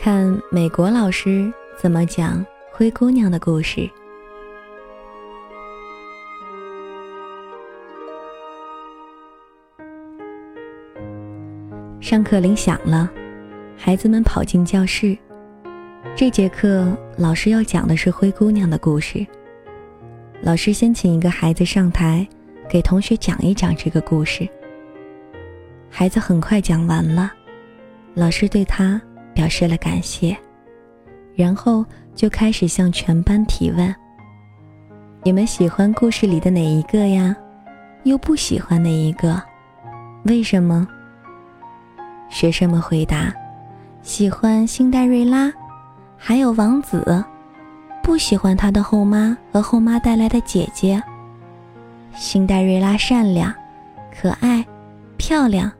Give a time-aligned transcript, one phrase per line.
[0.00, 3.90] 看美国老师怎么讲灰姑娘的故事。
[12.00, 13.10] 上课铃响了，
[13.76, 15.18] 孩子们跑进教室。
[16.14, 19.26] 这节课老师要讲的是灰姑娘的故事。
[20.40, 22.24] 老师先请一个孩子上台，
[22.70, 24.48] 给同学讲一讲这个故事。
[25.90, 27.32] 孩子很快讲完了，
[28.14, 29.02] 老师对他
[29.38, 30.36] 表示了感谢，
[31.36, 33.94] 然后就开始向全班提问
[35.22, 37.36] ：“你们喜欢故事里的哪一个呀？
[38.02, 39.40] 又不喜欢哪一个？
[40.24, 40.84] 为什么？”
[42.28, 43.32] 学生们回答
[44.02, 45.52] ：“喜欢辛黛瑞拉，
[46.16, 47.24] 还有王子，
[48.02, 51.00] 不喜欢他的后妈和后妈带来的姐姐。
[52.12, 53.54] 辛黛瑞拉善良、
[54.12, 54.66] 可爱、
[55.16, 55.70] 漂亮。”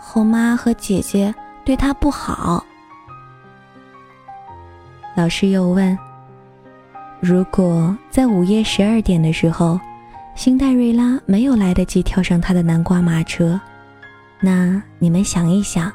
[0.00, 2.64] 后妈和姐姐对她不好。
[5.20, 5.98] 老师又问
[7.20, 9.78] ：“如果在午夜十二点的时候，
[10.34, 13.60] 辛黛瑞拉没有来得及跳上她的南瓜马车，
[14.40, 15.92] 那你们想一想，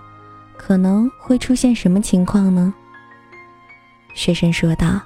[0.55, 2.71] 可能会出现什么情况呢？”
[4.13, 5.01] 学生说道：“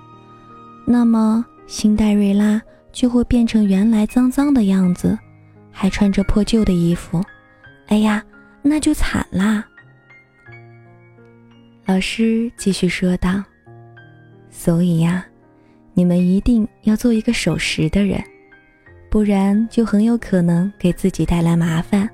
[0.86, 5.18] 那么辛黛瑞拉就会变成原来脏脏的样子，
[5.72, 7.24] 还穿着破旧的衣服。
[7.88, 8.22] 哎呀！”
[8.62, 9.64] 那就惨啦。
[11.86, 13.42] 老师继续说道
[14.50, 15.26] ：“所以呀，
[15.94, 18.22] 你们一定要做一个守时的人，
[19.10, 22.10] 不然就很有可能给自己带来麻烦。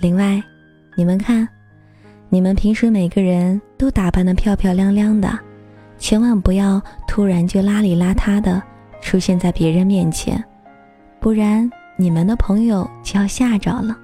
[0.00, 0.42] 另外，
[0.96, 1.48] 你们看，
[2.28, 5.38] 你们平时每个人都打扮得漂漂亮亮的，
[5.98, 8.62] 千万不要突然就邋里邋遢的
[9.00, 10.42] 出现在别人面前，
[11.20, 13.96] 不然你们的朋友就要吓着了。”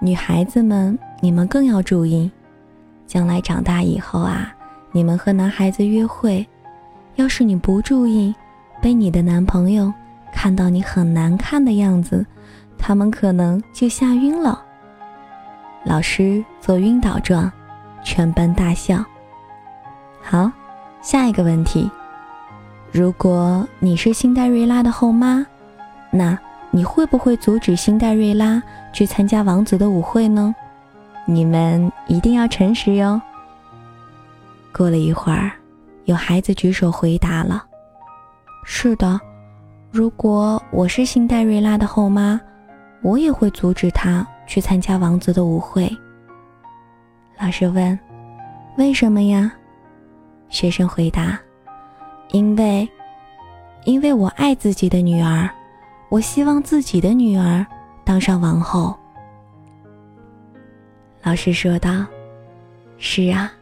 [0.00, 2.30] 女孩子们，你们更要注意，
[3.06, 4.54] 将来长大以后啊，
[4.92, 6.46] 你们和男孩子约会，
[7.16, 8.34] 要是你不注意，
[8.80, 9.92] 被你的男朋友
[10.32, 12.24] 看到你很难看的样子，
[12.78, 14.64] 他们可能就吓晕了。
[15.84, 17.50] 老师做晕倒状，
[18.02, 19.04] 全班大笑。
[20.22, 20.50] 好，
[21.00, 21.90] 下一个问题，
[22.90, 25.46] 如果你是辛黛瑞拉的后妈，
[26.10, 26.38] 那？
[26.70, 28.62] 你会不会阻止辛黛瑞拉
[28.92, 30.54] 去参加王子的舞会呢？
[31.24, 33.18] 你们一定要诚实哟。
[34.78, 35.50] 过了一会儿，
[36.04, 37.66] 有孩子举手回答了
[38.64, 39.20] ：“是的，
[39.90, 42.40] 如果我是辛黛瑞拉的后妈，
[43.02, 45.90] 我也会阻止她去参加王子的舞会。”
[47.42, 47.98] 老师问
[48.78, 49.52] ：“为什么呀？”
[50.48, 51.36] 学生回答
[52.30, 52.88] ：“因为，
[53.84, 55.50] 因为我爱自己的女儿。”
[56.08, 57.66] 我希望自己的女儿
[58.02, 58.96] 当上王后。
[61.22, 62.06] 老师说道
[62.96, 63.52] ：“是啊，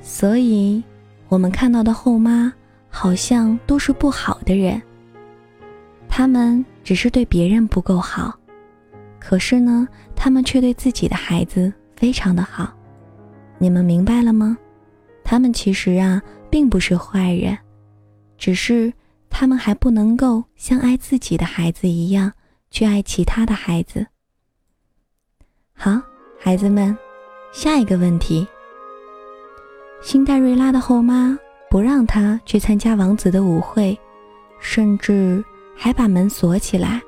[0.00, 0.82] 所以
[1.28, 2.52] 我们看到的后妈
[2.88, 4.80] 好像都是不好的人。
[6.08, 8.34] 他们只是对别人不够好，
[9.18, 12.72] 可是呢，他们却对自己的孩子非常的好。
[13.58, 14.56] 你们明白了吗？
[15.22, 17.56] 他们其实啊，并不是坏人，
[18.36, 18.92] 只是……”
[19.32, 22.32] 他们还不能够像爱自己的孩子一样
[22.68, 24.04] 去爱其他的孩子。
[25.72, 26.02] 好，
[26.36, 26.94] 孩子们，
[27.52, 28.44] 下一个问题：
[30.02, 31.38] 辛黛瑞拉的后妈
[31.70, 33.98] 不让她去参加王子的舞会，
[34.58, 35.44] 甚至
[35.76, 37.00] 还把门锁起来。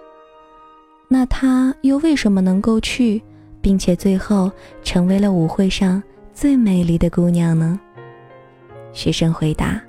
[1.08, 3.22] 那她又为什么能够去，
[3.60, 4.50] 并且最后
[4.82, 6.02] 成为了舞会上
[6.34, 7.80] 最美丽的姑娘呢？
[8.92, 9.80] 学生回答。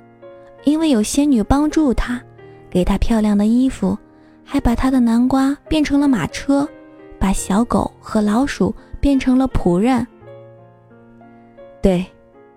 [0.64, 2.18] 因为有仙女帮助她，
[2.70, 3.96] 给她漂亮的衣服，
[4.42, 6.66] 还把她的南瓜变成了马车，
[7.18, 10.06] 把小狗和老鼠变成了仆人。
[11.82, 12.02] 对，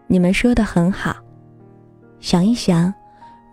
[0.07, 1.15] 你们说的很好。
[2.19, 2.93] 想一想，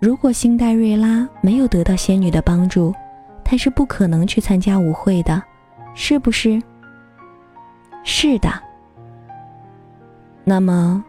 [0.01, 2.95] 如果辛黛瑞拉没有得到仙女的帮助，
[3.45, 5.43] 她是不可能去参加舞会的，
[5.95, 6.63] 是不是？
[8.03, 8.51] 是的。
[10.45, 11.03] 那么，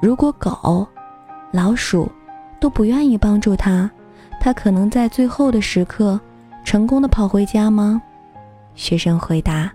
[0.00, 0.86] 如果狗、
[1.50, 2.10] 老鼠……
[2.60, 3.88] 都不愿意帮助他，
[4.40, 6.18] 他可能在最后的时刻
[6.64, 8.02] 成功的跑回家吗？
[8.74, 9.70] 学生回答：“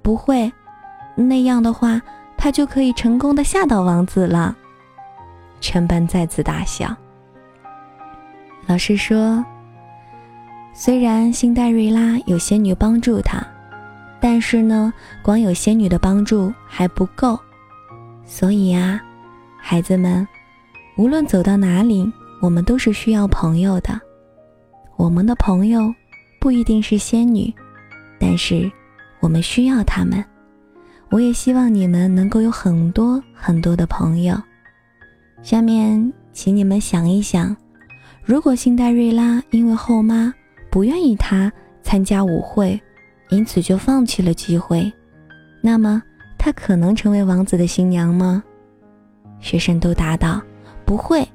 [0.00, 0.50] 不会，
[1.14, 2.00] 那样的话，
[2.38, 4.56] 他就可以成功的吓到王子了。”
[5.62, 6.94] 全班再次大笑。
[8.66, 9.42] 老师说
[10.74, 13.42] ：“虽然辛黛瑞拉有仙女帮助她，
[14.20, 14.92] 但是呢，
[15.22, 17.40] 光有仙女的帮助还不够，
[18.26, 19.00] 所以啊，
[19.56, 20.28] 孩子们，
[20.98, 22.06] 无论走到哪里。”
[22.42, 24.00] 我们都是需要朋友的，
[24.96, 25.94] 我们的朋友
[26.40, 27.54] 不一定是仙女，
[28.18, 28.68] 但是
[29.20, 30.24] 我们需要他们。
[31.08, 34.36] 我也希望你们能够有很多很多的朋友。
[35.42, 37.54] 下面，请你们想一想，
[38.22, 40.32] 如果辛黛瑞拉因为后妈
[40.70, 41.52] 不愿意她
[41.82, 42.80] 参加舞会，
[43.28, 44.90] 因此就放弃了机会，
[45.60, 46.00] 那么
[46.38, 48.42] 她可能成为王子的新娘吗？
[49.40, 50.40] 学生都答道
[50.86, 51.26] ：“不会。”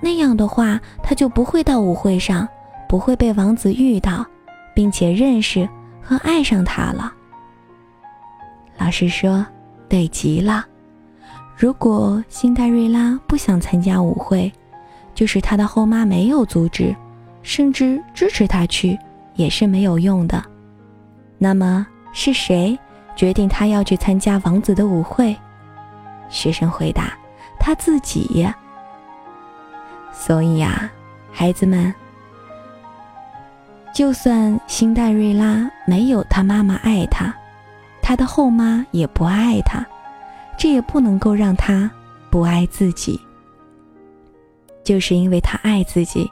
[0.00, 2.48] 那样的话，她就不会到舞会上，
[2.88, 4.24] 不会被王子遇到，
[4.74, 5.68] 并且认识
[6.00, 7.12] 和爱上他了。
[8.78, 9.46] 老师说
[9.86, 10.64] ：“对极了。”
[11.58, 14.52] 如果辛黛瑞拉不想参加舞会，
[15.12, 16.94] 就是她的后妈没有阻止，
[17.42, 18.96] 甚至支持她去，
[19.34, 20.40] 也是没有用的。
[21.36, 22.78] 那么是谁
[23.16, 25.36] 决定她要去参加王子的舞会？
[26.28, 27.12] 学生回答
[27.58, 28.48] ：“她自己。”
[30.14, 30.88] 所以呀，
[31.32, 31.92] 孩子们，
[33.92, 37.34] 就算辛黛瑞拉没有她妈妈爱她，
[38.00, 39.84] 她的后妈也不爱她。
[40.58, 41.88] 这也不能够让他
[42.30, 43.18] 不爱自己，
[44.82, 46.28] 就是因为他爱自己，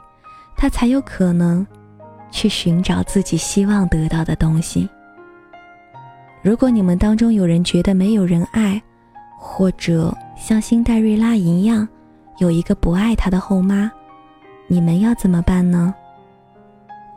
[0.57, 1.65] 他才有可能
[2.29, 4.87] 去寻找自己希望得到的东西。
[6.43, 8.81] 如果你们当中有人觉得没有人爱，
[9.39, 11.87] 或者像辛黛瑞拉一样
[12.37, 13.89] 有一个不爱他的后妈，
[14.67, 15.95] 你们要怎么办呢？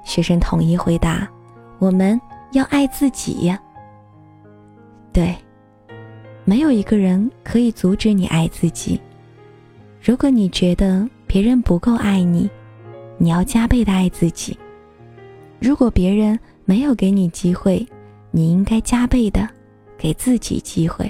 [0.04, 1.28] 学生统一回答
[1.80, 2.18] ：“我们
[2.52, 3.52] 要爱自己。”
[5.12, 5.36] 对。
[6.50, 9.00] 没有一个人可以阻止你爱自己。
[10.02, 12.50] 如果你觉得别人不够爱你，
[13.18, 14.58] 你要加倍的爱自己。
[15.60, 17.86] 如果别人没有给你机会，
[18.32, 19.48] 你应该加倍的
[19.96, 21.08] 给自己机会。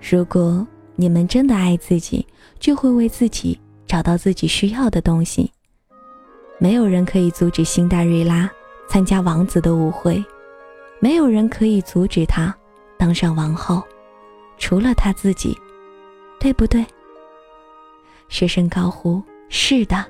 [0.00, 0.66] 如果
[0.96, 2.26] 你们真的爱自己，
[2.58, 3.56] 就会为自己
[3.86, 5.48] 找到自己需要的东西。
[6.58, 8.50] 没有人可以阻止辛黛瑞拉
[8.88, 10.20] 参加王子的舞会，
[10.98, 12.52] 没有人可以阻止她
[12.98, 13.80] 当上王后。
[14.58, 15.56] 除了他自己，
[16.38, 16.84] 对不对？
[18.28, 20.04] 学生高呼：“是的。”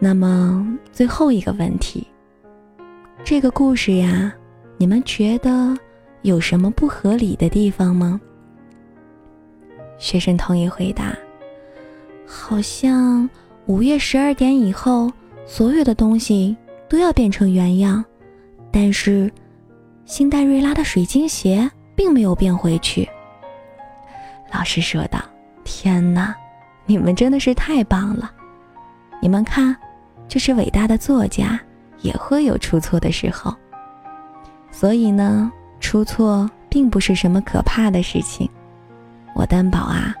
[0.00, 2.06] 那么最后一个问题，
[3.22, 4.34] 这个故事呀，
[4.76, 5.76] 你们觉得
[6.22, 8.20] 有什么不合理的地方吗？
[9.96, 11.16] 学生同意回答
[12.26, 13.28] ：“好像
[13.66, 15.10] 午夜十二点以后，
[15.46, 16.56] 所有的东西
[16.88, 18.04] 都要变成原样，
[18.72, 19.32] 但是
[20.04, 23.08] 辛黛瑞拉的水晶鞋。”并没有变回去。
[24.52, 25.18] 老师说道
[25.64, 26.34] ：“天哪，
[26.86, 28.30] 你们真的是太棒了！
[29.20, 29.74] 你们看，
[30.28, 31.58] 就是伟大的作家
[32.00, 33.54] 也会有出错的时候。
[34.70, 35.50] 所以呢，
[35.80, 38.48] 出错并不是什么可怕的事情。
[39.34, 40.14] 我担保啊，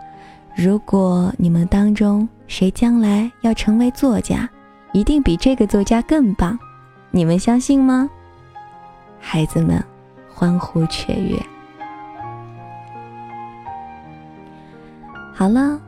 [0.56, 4.48] 如果你们当中谁将来要成为作家，
[4.92, 6.58] 一定比这个作家更棒。
[7.10, 8.08] 你们相信吗？”
[9.20, 9.82] 孩子们
[10.32, 11.40] 欢呼雀跃。
[15.44, 15.78] 好了，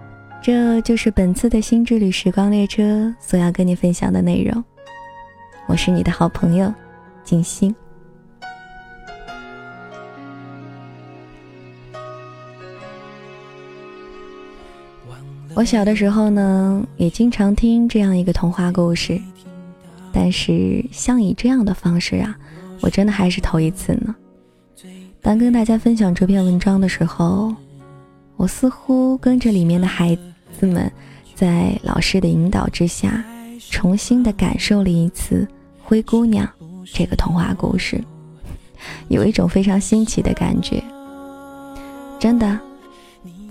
[0.42, 4.62] 这就是本次的新之旅时光列车所要跟你分享的内容。
[5.66, 6.70] 我是你的好朋友，
[7.24, 7.74] 锦心。
[15.54, 19.18] 我小的时候呢，也经常听这样一个童话故事，
[20.12, 22.36] 但是像以这样的方式啊，
[22.82, 24.14] 我真的还是头一次呢。
[25.22, 27.54] 当跟大家分享这篇文章的时候。
[28.36, 30.14] 我似乎跟着里面的孩
[30.58, 30.92] 子们，
[31.34, 33.24] 在老师的引导之下，
[33.70, 35.48] 重新的感受了一次
[35.82, 36.46] 《灰姑娘》
[36.92, 37.98] 这个童话故事，
[39.08, 40.82] 有一种非常新奇的感觉。
[42.18, 42.60] 真的，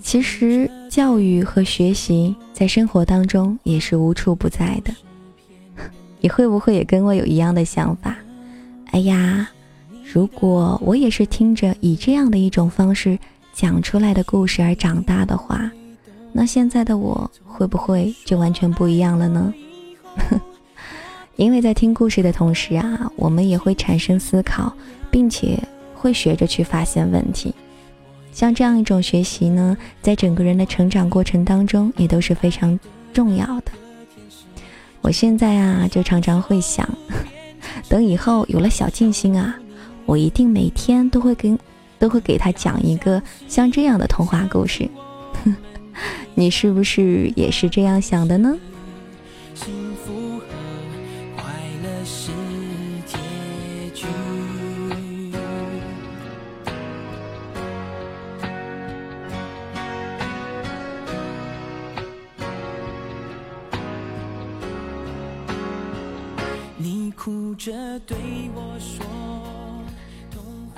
[0.00, 4.94] 其实教育和学习在生活当中也是无处不在的。
[6.22, 8.16] 你会不会也跟我有一样的想法？
[8.92, 9.50] 哎呀，
[10.12, 13.18] 如果我也是听着以这样的一种方式。
[13.56, 15.70] 讲出来的故事而长大的话，
[16.30, 19.54] 那现在的我会不会就完全不一样了呢？
[21.36, 24.70] 因为在听故事的同时啊，我们也会产生思考，
[25.10, 25.58] 并且
[25.94, 27.54] 会学着去发现问题。
[28.30, 32.78] 像这样一种学习呢，在整个人的成长过程当中也都是非常
[33.14, 33.72] 重要的。
[35.00, 36.86] 我现在啊，就常常会想，
[37.88, 39.58] 等以后有了小静心啊，
[40.04, 41.58] 我一定每天都会跟。
[41.98, 44.88] 都会给他讲一个像这样的童话故事，
[46.34, 48.56] 你是不是也是这样想的呢？
[66.78, 68.16] 你哭着对
[68.54, 69.65] 我说。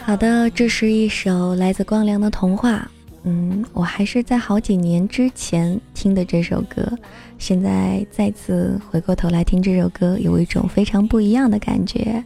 [0.09, 2.91] 好的，这是一首来自光良的童话。
[3.25, 6.91] 嗯，我还是在好几年之前听的这首歌，
[7.39, 12.25] 现在再次回过头来听这首歌，有一种非常不一样的感觉。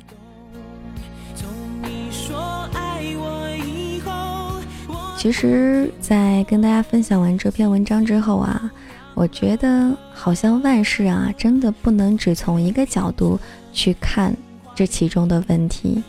[5.18, 8.70] 其实，在跟大家分享完这篇文章之后啊，
[9.14, 13.40] 我觉得好像万事啊，真的不能只从一个角度
[13.72, 14.32] 去看
[14.72, 16.00] 这其中的问题。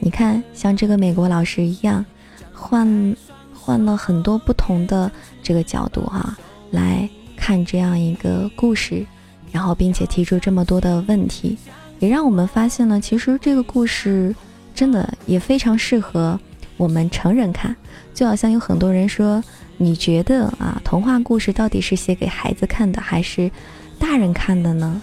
[0.00, 2.04] 你看，像这个美国老师一样，
[2.52, 3.16] 换
[3.52, 5.10] 换了很多不同的
[5.42, 6.36] 这个角度哈，
[6.70, 9.04] 来看这样一个故事，
[9.52, 11.58] 然后并且提出这么多的问题，
[11.98, 14.34] 也让我们发现了，其实这个故事
[14.74, 16.38] 真的也非常适合。
[16.76, 17.74] 我们成人看，
[18.14, 19.42] 就好像有很多人说，
[19.78, 23.50] 你觉得啊，童话故事到底是写给孩子看的，还是
[23.98, 25.02] 大人看的呢？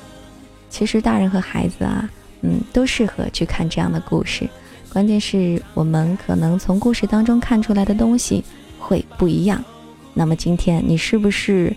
[0.70, 2.10] 其实大人和孩子啊，
[2.44, 4.50] 嗯，都适合去看这样的故事。
[4.96, 8.42] 关键是我们可能从故事当中看出来的东西
[8.80, 9.62] 会不一样。
[10.14, 11.75] 那么今天你是不是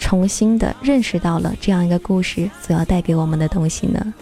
[0.00, 4.12] 重新的认识到了这样一个故事所要带给我们的东西呢？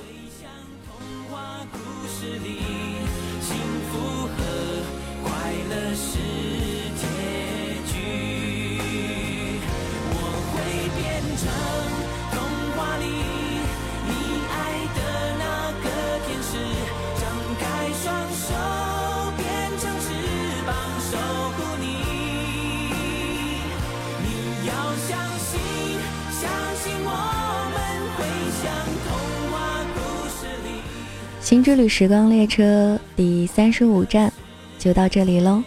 [31.49, 34.31] 新之旅时光列车第三十五站
[34.79, 35.63] 就到这里喽，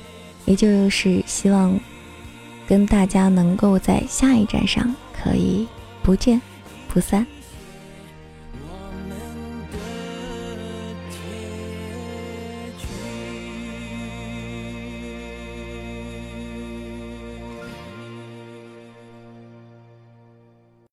[0.46, 1.76] 也就是希望
[2.68, 5.68] 跟大家能够在下一站上可以
[6.04, 6.40] 不见
[6.88, 7.26] 不散。